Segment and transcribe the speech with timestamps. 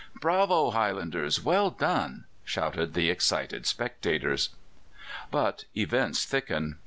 [0.19, 1.43] 'Bravo, Highlanders!
[1.43, 4.49] well done!' shout the excited spectators.
[5.29, 6.79] "But events thicken.